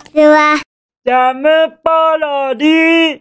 [0.00, 0.60] ちは。
[1.04, 1.48] ジャム
[1.82, 3.20] パロディ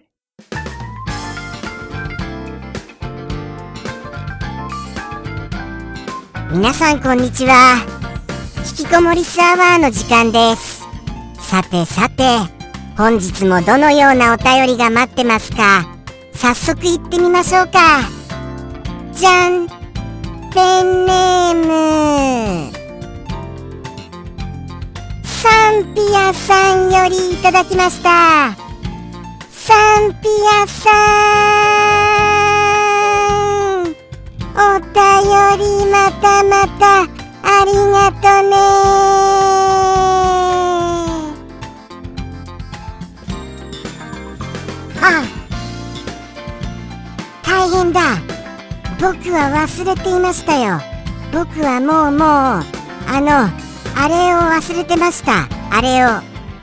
[6.51, 7.85] 皆さんこんにちは。
[8.79, 10.83] 引きこもりスアワーの時間です。
[11.39, 12.23] さてさて、
[12.97, 15.85] 本日もどのようなお便りが待ってますか？
[16.33, 18.01] 早速行ってみましょうか。
[19.13, 19.67] じゃん
[20.53, 22.68] ペンネーム
[25.41, 28.53] サンピアさんよりいただきました。
[29.49, 30.27] サンピ
[30.61, 30.91] アさ
[33.85, 33.95] ん
[34.53, 34.91] お便
[35.57, 37.03] りまたまた
[37.41, 38.57] ありがとね。
[45.01, 45.23] あ
[47.43, 48.01] 大変だ。
[48.99, 50.81] 僕は忘れていましたよ。
[51.31, 52.27] 僕はもうもう
[53.07, 53.68] あの
[54.01, 55.49] あれを忘れてました。
[55.71, 56.21] あれを。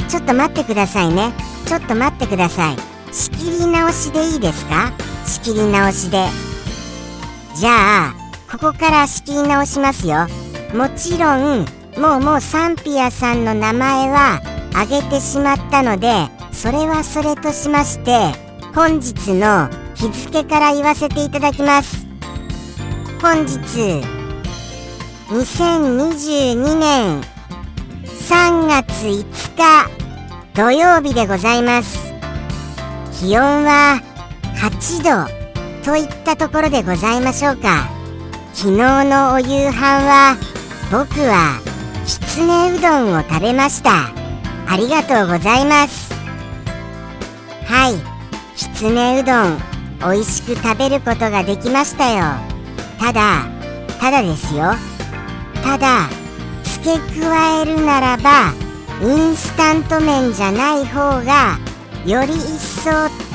[0.09, 1.35] ちょっと待ってくださいね。
[1.67, 2.77] ちょっと待ってください。
[3.13, 4.91] 仕切り直しでいいですか？
[5.27, 6.25] 仕切り直しで。
[7.55, 8.15] じゃあ
[8.51, 10.27] ここから仕切り直しますよ。
[10.75, 11.67] もちろん
[11.99, 14.41] もうもうサンピアさんの名前は
[14.73, 18.33] 挙げてしまったのでそれはそれとしまして
[18.75, 22.07] 本日の日付から言わせていただきます。
[23.21, 24.16] 本日
[25.29, 27.21] 2022年
[28.05, 29.25] 3月5
[29.57, 29.91] 日
[30.55, 31.99] 土曜日でございます。
[33.21, 34.01] 気温は
[34.55, 37.89] 8度といったところでございましょうか。
[38.55, 39.73] 昨日のお夕飯
[40.07, 40.37] は
[40.93, 41.61] 僕は
[42.07, 44.13] きつねうどんを食べました。
[44.69, 46.15] ありがとうございます。
[47.65, 47.95] はい
[48.57, 49.59] きつねうどん
[49.99, 52.27] 美味しく食べることができましたよ。
[53.01, 53.45] ただ
[53.99, 54.73] ただですよ。
[55.67, 56.09] ただ
[56.63, 58.53] 付け加えるならば
[59.03, 61.59] インスタント麺じゃない方が
[62.07, 62.91] より一層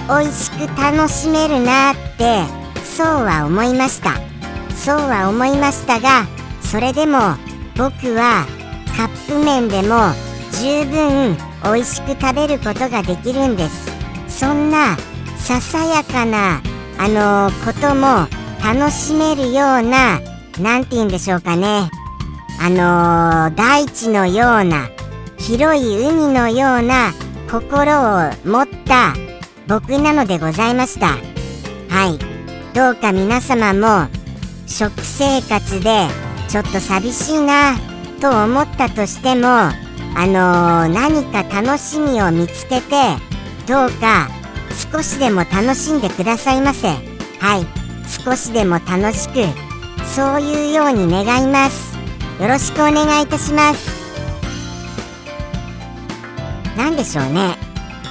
[0.07, 2.45] 美味しく楽しめるなって
[2.83, 4.13] そうは思いました。
[4.75, 6.25] そうは思いましたが
[6.61, 7.19] それでも
[7.75, 8.47] 僕は
[8.97, 10.13] カップ麺でも
[10.53, 13.91] 十分美味しく食べることができるんです。
[14.29, 14.97] そんな
[15.37, 16.61] ささやかな
[16.97, 18.27] あのことも
[18.63, 20.21] 楽しめるような
[20.59, 21.91] なんて言うんでしょうかね。
[22.63, 24.91] あの大地のような
[25.39, 27.11] 広い海のような
[27.49, 29.15] 心を持った
[29.67, 31.17] 僕なのでございました。
[31.89, 32.19] はい。
[32.75, 34.07] どうか皆様も
[34.67, 36.07] 食生活で
[36.49, 37.77] ちょっと寂しいな
[38.21, 39.73] と思ったとしてもあ
[40.15, 42.91] のー何か楽しみを見つけて
[43.67, 44.29] どうか
[44.93, 46.89] 少しでも楽しんでくださいませ。
[46.89, 46.95] は
[47.57, 47.65] い。
[48.23, 49.33] 少しでも楽しく
[50.05, 51.90] そういうように願います。
[52.39, 53.89] よろしくお願いいたします。
[56.75, 57.55] なんでしょうね。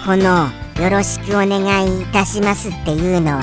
[0.05, 0.49] この
[0.83, 3.43] 「よろしくお願いいたします」っていうのは。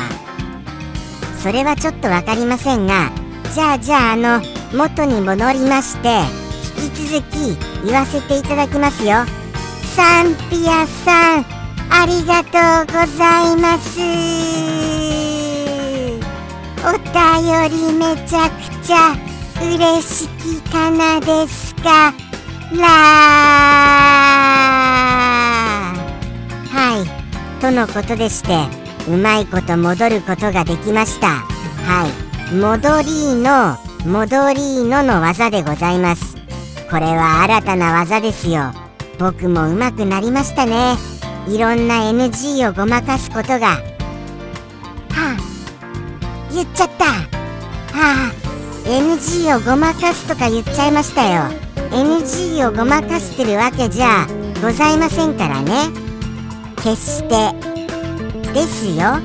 [1.41, 3.11] それはちょっと分かりませんが
[3.53, 4.41] じゃあじゃああの
[4.73, 6.23] 元に戻りまして
[6.81, 9.25] 引き続き言わせていただきますよ。
[9.95, 11.45] サンピアさん
[11.89, 13.99] ありがとうございます。
[16.83, 19.15] お便りめちゃくちゃ
[19.61, 22.13] 嬉しきかなですか？
[22.73, 22.87] ら
[26.69, 27.61] はい。
[27.61, 28.67] とのことでして
[29.09, 31.27] うまいこと戻ることができました。
[31.27, 32.53] はい。
[32.55, 36.35] 戻りーの戻りーのの技でございます。
[36.89, 38.71] これは新たな技ですよ。
[39.19, 40.95] 僕も上手くなりましたね。
[41.47, 43.67] いろんな NG をごまかすことが。
[43.67, 43.81] は
[45.15, 45.37] あ。
[46.53, 47.05] 言っちゃった。
[47.05, 47.15] は
[48.31, 48.36] あ。
[48.87, 51.43] NG をごまかすとか言っちゃいましたよ。
[51.91, 54.25] NG をごまかしてるわけじゃ
[54.61, 55.89] ございませんからね。
[56.77, 57.51] 決して。
[58.53, 59.19] ですよ。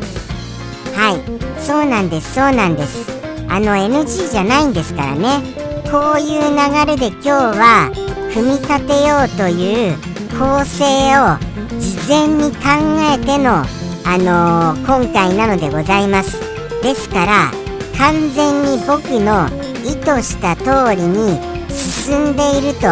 [0.96, 1.60] はい。
[1.60, 3.08] そうなんですそうなんです。
[3.48, 5.40] あの NG じゃないんですからね。
[5.92, 7.92] こういう流れで今日は
[8.34, 9.96] 組み立てようという
[10.38, 10.84] 構成
[11.18, 11.38] を
[11.78, 12.58] 事前に考
[13.14, 13.58] えての
[14.04, 16.40] あのー今回なのでございます。
[16.82, 17.61] ですから
[17.98, 19.48] 完全に僕の
[19.84, 21.38] 意図した通りに
[21.70, 22.86] 進んでいると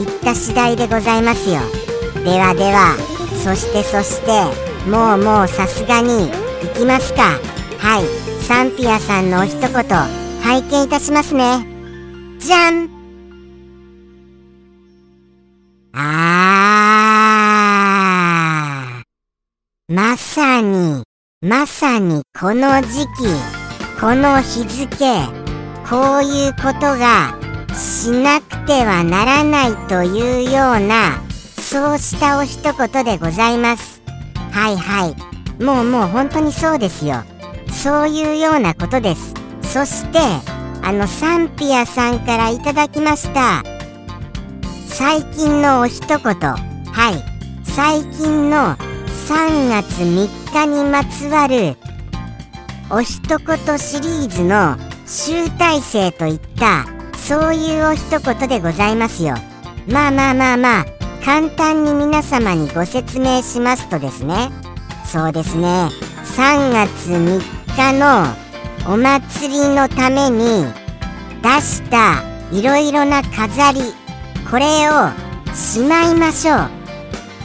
[0.00, 1.60] いった次第でございますよ。
[2.24, 2.96] ではでは
[3.42, 4.30] そしてそして
[4.88, 7.38] もうもうさすがに行きますか。
[7.78, 8.04] はい。
[8.42, 9.70] サンピアさんのお一言
[10.42, 11.64] 拝見いたしますね。
[12.38, 12.90] じゃん。
[15.92, 19.94] あー。
[19.94, 21.04] まさに
[21.42, 23.59] まさにこの時期。
[24.00, 24.96] この日付
[25.86, 27.36] こういうことが
[27.74, 31.20] しなくてはならないというような
[31.58, 34.00] そうしたお一言でございます。
[34.52, 35.62] はいはい。
[35.62, 37.24] もうもう本当にそうですよ。
[37.70, 39.34] そういうようなことです。
[39.62, 40.18] そして
[40.82, 43.62] あのサンピアさんからいただきました
[44.86, 46.18] 最近のお一言。
[46.18, 46.56] は
[47.10, 47.22] い。
[47.64, 48.76] 最近の
[49.28, 51.76] 3月3日にまつわる
[52.92, 54.76] お一言シリーズの
[55.06, 59.36] 集大成といったそういうお一言でございますよ。
[59.86, 60.84] まあまあまあまあ
[61.24, 64.50] 簡単に皆様にご説明しますとですね。
[65.04, 65.88] そうですね。
[66.36, 67.40] 3月3
[67.76, 70.64] 日のお祭りのために
[71.42, 73.80] 出したいろいろな飾り
[74.50, 76.68] これをしまいましょう。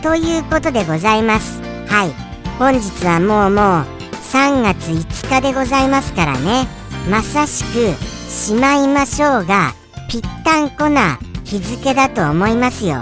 [0.01, 1.61] ということでございます。
[1.87, 2.13] はい。
[2.57, 3.94] 本日はもうもう
[4.31, 6.67] 3月5日でございますからね。
[7.09, 7.93] まさしく
[8.29, 9.73] しまいましょうが
[10.09, 13.01] ぴったんこな日付だと思いますよ。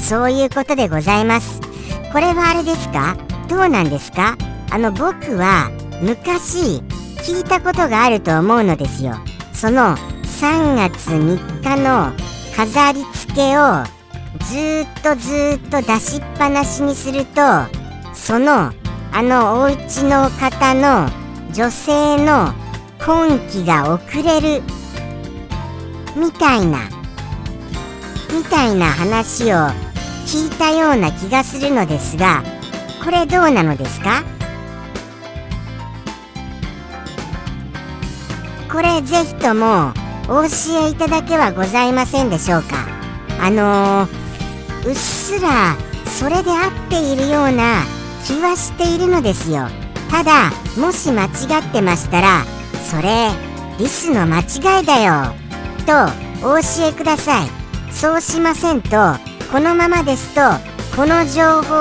[0.00, 1.60] そういうことでございます。
[2.12, 3.16] これはあれですか？
[3.48, 4.36] どうなんですか？
[4.70, 5.70] あの僕は
[6.02, 6.82] 昔
[7.22, 9.14] 聞いたことがあると思うのですよ。
[9.52, 12.12] その3月3日の
[12.56, 13.84] 飾り付けを
[14.40, 17.40] ずっとずっと出しっぱなしにすると
[18.14, 18.72] その
[19.16, 21.08] あのお家の方の
[21.52, 22.52] 女性の
[22.98, 24.60] 婚期が遅れる
[26.16, 26.80] みたいな
[28.36, 29.68] みたいな話を
[30.26, 32.42] 聞いたような気がするのですが
[33.04, 34.24] これどうなのですか？
[38.68, 39.92] これぜひとも
[40.24, 42.88] お教えいただけはございませんでしょうか？
[43.40, 45.76] あのー、うっすら
[46.06, 47.84] それで合っているような
[48.24, 49.68] 気はしているのですよ。
[50.10, 52.44] ただもし間違ってましたら
[52.90, 53.30] それ
[53.78, 55.34] リスの間違いだよ。
[55.86, 57.48] とお教えください。
[57.92, 58.90] そうしませんと
[59.52, 60.40] このままですと
[60.96, 61.74] この情報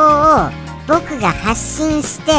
[0.48, 0.50] を
[0.88, 2.32] 僕が発信して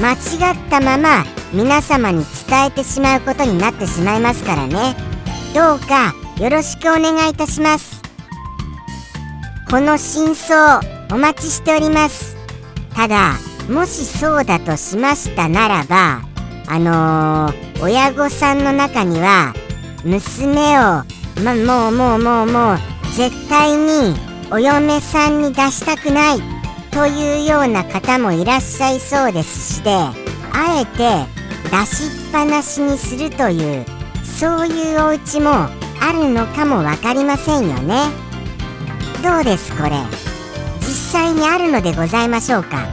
[0.00, 4.96] 間違ったまま皆様に伝えてしまうことになってしまいますからね。
[5.54, 6.12] どうか
[6.42, 8.02] よろしくお願いいたします。
[9.70, 10.80] この真相
[11.12, 12.33] お待ちしております。
[12.94, 13.34] ただ
[13.68, 16.22] もしそうだとしましたならば
[16.66, 19.52] あのー、親御さんの中には
[20.04, 21.04] 娘を
[21.42, 22.78] まもうもうもうもう
[23.16, 24.14] 絶対に
[24.50, 26.38] お嫁さんに出したくない
[26.90, 33.84] というような方もいらっしゃいそうですしてあえて出しっぱなしにするという
[34.24, 35.50] そういうお家も
[36.00, 38.24] あるのかも分かりませんよね。
[39.22, 40.33] どうですこれ。
[41.14, 42.88] 際にあるのでございましょうか。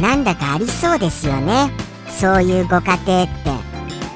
[0.00, 1.70] なんだかありそうですよね。
[2.08, 3.32] そういうご家庭って。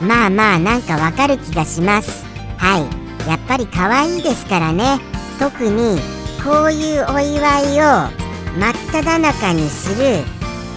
[0.00, 2.24] まあまあなんかわかる気がします。
[2.56, 3.28] はい。
[3.28, 4.98] やっぱり可愛いですからね。
[5.38, 6.00] 特に
[6.42, 8.08] こういうお祝いを
[8.58, 10.24] 真っ只中にする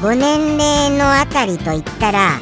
[0.01, 2.37] ご年齢のあたりといったら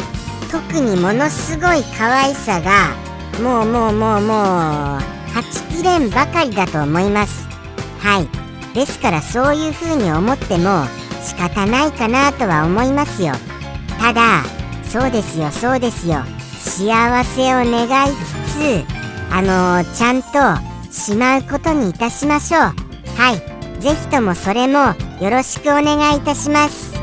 [0.51, 2.95] 特にものすごい可愛さが
[3.39, 5.03] もうもうもうもうは
[5.51, 7.47] ちきれんばかりだと思います。
[7.99, 8.46] はい。
[8.77, 10.85] ですからそういうふうに思っても
[11.23, 13.33] 仕方ないかなとは思いますよ。
[13.99, 14.43] ただ
[14.83, 16.17] そうですよそうですよ。
[16.59, 22.61] 幸せを願いつつあのー、ちゃんとしまうことにいたしましょう。
[22.61, 23.81] はい。
[23.81, 26.93] ぜひともそれもよろしくお願いいたします。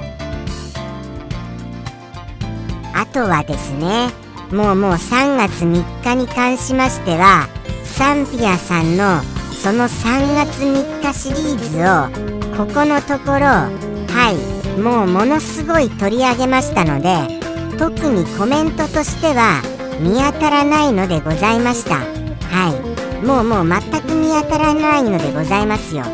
[2.94, 4.10] あとはですね
[4.52, 7.48] もうもう3月3日に関しましては
[7.82, 9.33] サンピアさんの
[9.64, 14.30] その3月3日シリーズをここのところは
[14.76, 17.40] いもうものすごい取り上げましたので
[17.78, 19.62] 特にコメントとしては
[20.00, 21.94] 見当たらないのでございました。
[21.94, 22.76] は
[23.22, 23.24] い。
[23.24, 26.04] もうもう全く見当たらないのでございますよ。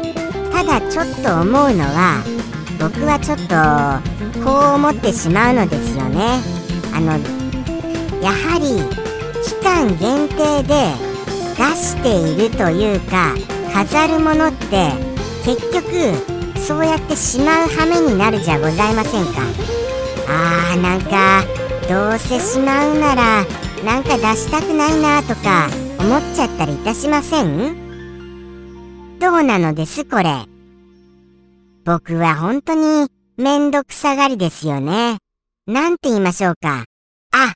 [0.52, 2.22] ただちょっと思うのは
[2.78, 6.38] 僕はちょっとこう思ってしまうのですよね。
[6.94, 7.18] あの
[8.22, 8.78] やはり
[9.42, 11.09] 期間限定で
[11.60, 13.34] 出しているというか
[13.74, 14.92] 飾るものって
[15.44, 19.42] 結局そうやってしまう羽目になるじゃございませんか
[20.26, 21.44] あーなんか
[21.86, 23.44] どうせしまうなら
[23.84, 29.18] なんか出したくないなとか思っちゃったりいたしません？
[29.18, 30.46] どうなのですこれ
[31.84, 35.18] 僕は本当にめんどくさがりですよね。
[35.66, 36.84] なんて言いましょうか。
[37.32, 37.52] あ、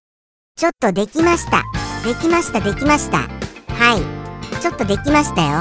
[0.56, 1.62] ちょっとできました。
[2.06, 3.43] できました、できました。
[3.84, 4.62] はい。
[4.62, 5.58] ちょっとできましたよ。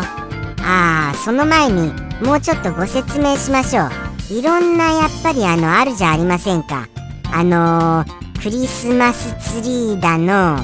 [0.66, 1.92] ああ、その前に
[2.26, 4.34] もうちょっとご説明しましょう。
[4.34, 6.88] いろんなやっぱりあの、あるじゃありませんか。
[7.34, 10.58] あのー、クリスマスツリーだの、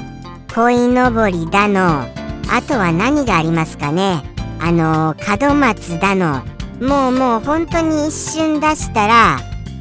[0.55, 2.05] 鯉のぼりだの、
[2.49, 4.23] あとは何がありますかね。
[4.61, 6.41] あのー、門松だの、
[6.79, 9.39] もうもう本当に一瞬出したら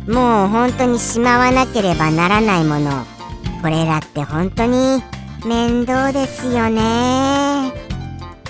[0.09, 2.91] もう本当にしまわなければならないもの
[3.63, 5.01] これらって本当に
[5.45, 7.73] 面倒ですよね。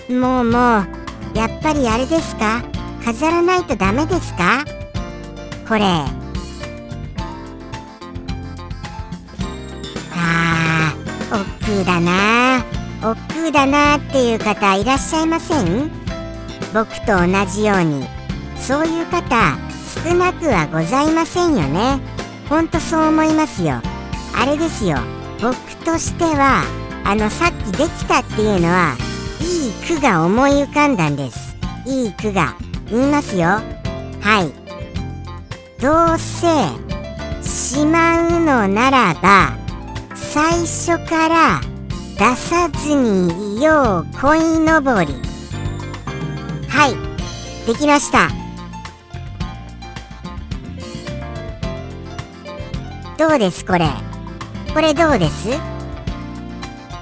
[0.09, 0.87] もうもう
[1.35, 2.63] やっぱりあれですか？
[3.05, 4.65] 飾らないとダメですか？
[5.69, 5.85] これ。
[10.15, 11.45] あー億
[11.79, 12.65] 劫だな。
[13.03, 13.17] 億
[13.47, 15.91] 劫だなっていう方いらっしゃいません？
[16.73, 18.07] 僕と同じように。
[18.57, 19.57] そういう方
[20.05, 22.01] 少なくはございませんよね。
[22.49, 23.83] ほんとそう思いますよ。
[24.35, 24.99] あれですよ。
[25.41, 25.55] 僕
[25.85, 26.65] としては
[27.09, 28.95] あのさっきできたっていうのは
[29.41, 31.57] いい句が思い浮かんだんです。
[31.87, 32.55] いい句が。
[32.91, 33.47] 言いますよ。
[34.21, 34.53] はい。
[35.81, 36.47] どうせ
[37.43, 39.57] しまうのならば
[40.15, 41.61] 最初から
[42.19, 45.15] 出さずにいよう鯉のぼり。
[46.69, 47.67] はい。
[47.67, 48.29] できました。
[53.17, 53.89] どうですこれ。
[54.75, 55.78] これどうです？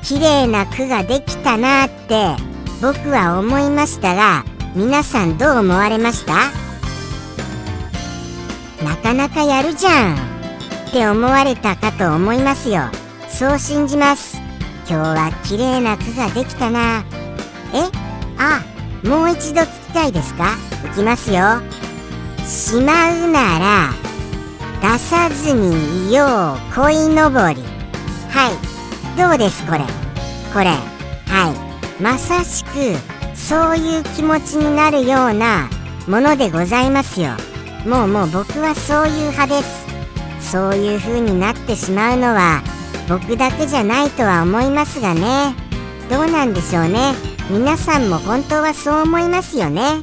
[0.06, 2.36] 綺麗な句ができたなって
[2.80, 4.44] 僕は思いましたが
[4.76, 6.32] 皆さんどう思われました？
[8.84, 12.82] なかなかやるじゃんって思われたかと思いますよ。
[13.28, 14.36] そう信じます。
[14.88, 17.02] 今日は綺麗な句ができたな。
[17.74, 17.90] え？
[18.38, 18.62] あ
[19.04, 20.52] もう一度聞きたいですか？
[20.84, 21.60] いきますよ。
[22.46, 23.90] しまうなら
[24.80, 27.56] 出さずにいよう鯉のぼり。
[28.30, 28.75] はい。
[29.16, 29.80] どうですこれ？
[30.52, 30.80] これは
[31.98, 32.02] い。
[32.02, 32.70] まさしく
[33.34, 35.70] そういう気持ちになるような
[36.06, 37.30] ものでございますよ。
[37.86, 39.86] もうもう僕はそういう派です。
[40.52, 42.62] そういう風になってしまうのは
[43.08, 45.54] 僕だけじゃないとは思いますがね。
[46.10, 47.14] どうなんでしょうね。
[47.50, 50.02] 皆さんも本当はそう思いますよね。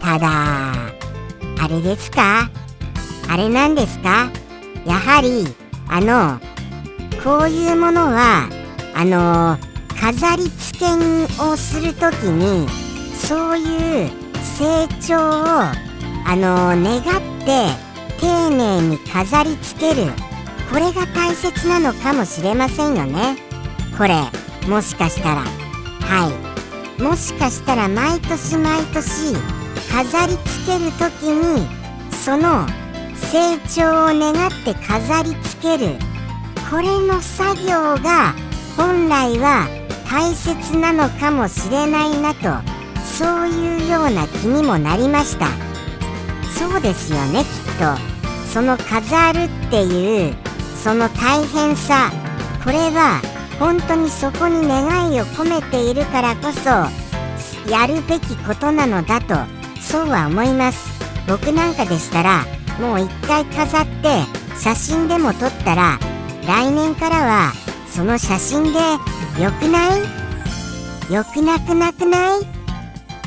[0.00, 2.50] ただあれですか？
[3.30, 4.30] あれなんですか？
[4.84, 5.46] やはり
[5.94, 6.40] あの
[7.22, 8.48] こういうものは
[8.94, 9.58] あの
[10.00, 10.86] 飾り付け
[11.42, 12.66] をするときに
[13.14, 14.10] そういう
[14.42, 17.02] 成長をあの願っ
[17.44, 17.68] て
[18.18, 20.10] 丁寧に飾り付ける。
[20.70, 23.36] これが大切なのかもしれませんよね。
[23.98, 24.14] これ。
[24.66, 25.42] もしかしたら。
[25.42, 26.32] は
[26.98, 27.02] い。
[27.02, 29.34] もしかしたら毎年毎年
[29.92, 31.68] 飾り付ける時に
[32.24, 32.66] その
[33.30, 35.96] 成長を願って飾り付ける。
[36.70, 38.34] これの作業が
[38.76, 39.68] 本来は
[40.10, 42.48] 大切なのかもしれないなと
[43.04, 45.48] そういうような気にもなりました。
[46.58, 47.48] そうですよねきっ
[47.78, 48.12] と。
[48.52, 50.34] その飾るっていう
[50.82, 52.10] その大変さ
[52.64, 53.20] これは
[53.58, 56.70] 本当にそこに願いを込めているからこそ
[57.70, 59.34] やるべきことなのだと
[59.80, 60.90] そうは思います。
[61.28, 62.44] 僕なんかでしたら
[62.80, 64.24] もう一回飾って
[64.58, 65.98] 写真でも撮ったら
[66.46, 67.52] 来年からは
[67.88, 68.78] その写真で
[69.40, 70.02] 良くない？
[71.10, 72.40] 良くなくなくない？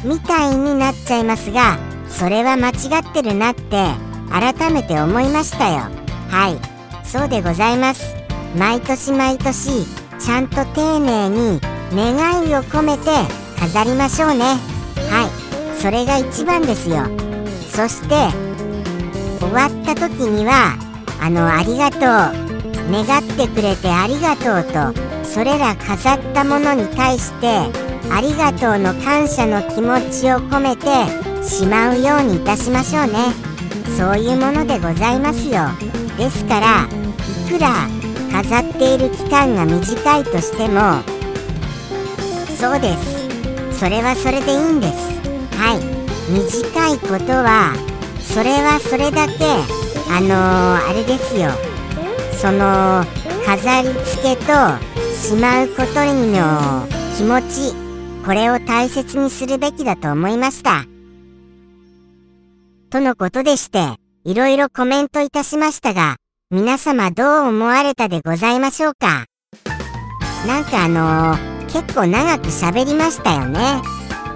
[0.03, 3.87] みたいになっちゃいますがそれは間違ってるなって
[4.29, 5.89] 改めて思いましたよ。
[6.29, 7.07] はい。
[7.07, 8.15] そうでございます。
[8.57, 9.85] 毎年毎年
[10.19, 11.61] ちゃんと丁寧に
[11.93, 13.05] 願いを込めて
[13.59, 14.45] 飾りましょうね。
[15.09, 15.29] は
[15.77, 15.81] い。
[15.81, 17.05] それが一番ですよ。
[17.69, 18.15] そして
[19.55, 20.77] わった時には
[21.19, 22.45] あのありがとう。
[22.91, 27.47] 願ってくれてありがとうとそれら飾ったものに対して
[28.11, 30.85] ありがとうの感謝の気持ちを込めて
[31.43, 33.33] しまうようにいたしましょうね。
[33.97, 35.69] そういうものでございますよ。
[36.17, 36.87] ですから
[37.47, 37.87] いくら
[38.31, 41.01] 飾っている期間が短いとしても
[42.59, 43.79] そうです。
[43.79, 44.93] それはそれでいいんです。
[45.57, 45.79] はい。
[46.31, 47.73] 短いことは
[48.35, 49.45] それはそれだけ
[50.11, 51.51] あのー、あれですよ。
[52.33, 53.05] その
[53.45, 54.51] 飾り付けと
[55.15, 57.73] しまうことにの気持ち
[58.25, 60.83] これを大切にするべきだと思いました。
[62.89, 66.17] とのことでしていろいろコメントいたしましたが
[66.51, 69.27] 皆様どう思われたでございましょうか？
[70.45, 73.81] なんかあのー、結構長く喋りましたよね。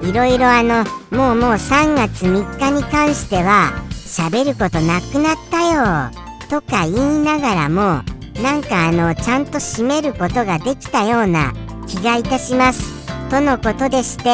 [0.04, 6.12] いろいろあのもうもう3月3日に関しては喋ることなくなったよ
[6.50, 8.02] とか言いながらも
[8.42, 11.54] なんかあのちゃんと締めることができたような
[11.88, 13.08] 気がいたします。
[13.30, 14.30] とのことでして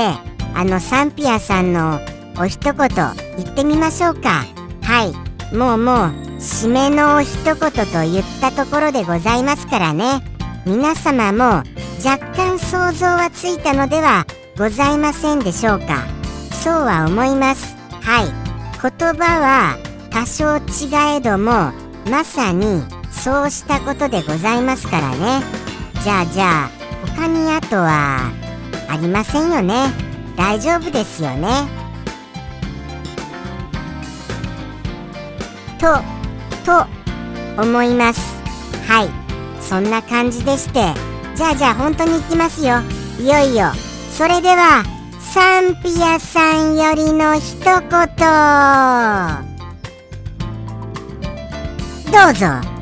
[0.54, 2.00] あのサンピアさんの
[2.40, 2.76] お一言
[3.38, 4.46] 言ってみましょうか。
[4.82, 5.56] はい。
[5.56, 5.96] もうもう
[6.40, 7.70] 締めのお一言と
[8.10, 10.22] 言ったところでございますからね。
[10.66, 11.64] 皆様も
[12.04, 14.26] 若干想像はついたのでは
[14.58, 16.06] ございませんでしょうか。
[16.52, 17.76] そうは思います。
[18.02, 18.45] はい。
[18.86, 19.78] 言葉は
[20.12, 21.72] 多少違えども
[22.08, 25.44] まさにそうしたことでございますからね。
[26.04, 26.70] じゃあじゃあ
[27.08, 28.32] 他にあとは
[28.88, 29.88] ありませんよね。
[30.38, 31.48] 大丈夫ですよね。
[35.80, 35.96] と
[36.64, 36.86] と
[37.60, 38.22] 思います。
[38.88, 39.10] はい。
[39.64, 40.94] そんな感じでして。
[41.36, 42.82] じゃあじゃあ本当に行きますよ。
[43.20, 43.72] いよいよ。
[44.12, 44.84] それでは
[45.36, 47.76] サンピアさんよりの一言。
[52.10, 52.75] どうぞ。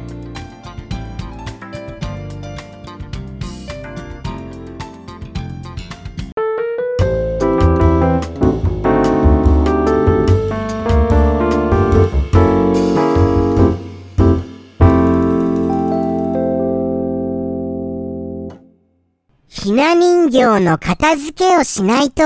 [20.42, 22.24] の片付けをしないと。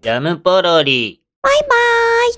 [0.00, 1.22] ジャムポロリ。
[1.42, 1.68] バイバー
[2.30, 2.34] イ。